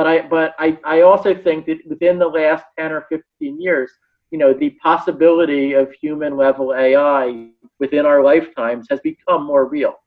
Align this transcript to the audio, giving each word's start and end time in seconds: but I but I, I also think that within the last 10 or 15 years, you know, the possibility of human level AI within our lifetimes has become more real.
but 0.00 0.06
I 0.06 0.22
but 0.22 0.54
I, 0.58 0.78
I 0.82 1.02
also 1.02 1.34
think 1.34 1.66
that 1.66 1.86
within 1.86 2.18
the 2.18 2.26
last 2.26 2.64
10 2.78 2.90
or 2.90 3.04
15 3.10 3.60
years, 3.60 3.90
you 4.30 4.38
know, 4.38 4.54
the 4.54 4.70
possibility 4.82 5.74
of 5.74 5.92
human 5.92 6.38
level 6.38 6.72
AI 6.74 7.48
within 7.80 8.06
our 8.06 8.24
lifetimes 8.24 8.86
has 8.88 8.98
become 9.00 9.44
more 9.44 9.66
real. 9.66 10.00